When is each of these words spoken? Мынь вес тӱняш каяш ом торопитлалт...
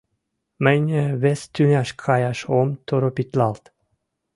Мынь 0.63 0.91
вес 1.21 1.41
тӱняш 1.53 1.89
каяш 2.03 2.39
ом 2.59 2.67
торопитлалт... 2.87 3.63